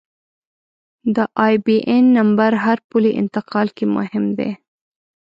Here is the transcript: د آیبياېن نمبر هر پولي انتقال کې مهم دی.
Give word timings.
د 1.15 1.17
آیبياېن 1.45 2.05
نمبر 2.17 2.51
هر 2.65 2.77
پولي 2.89 3.11
انتقال 3.21 3.67
کې 3.77 3.85
مهم 3.95 4.25
دی. 4.37 4.49